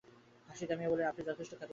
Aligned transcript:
হাসি 0.49 0.65
থামিয়ে 0.69 0.89
বললেন, 0.91 1.07
আপনি 1.11 1.21
যথেষ্ট 1.29 1.51
খাতির 1.59 1.59
করেছেন। 1.59 1.69